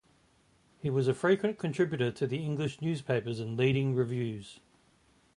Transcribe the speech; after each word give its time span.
He 0.79 0.89
was 0.89 1.07
a 1.07 1.13
frequent 1.13 1.59
contributor 1.59 2.11
to 2.11 2.25
the 2.25 2.43
English 2.43 2.81
newspapers 2.81 3.39
and 3.39 3.55
leading 3.55 3.93
reviews. 3.93 4.59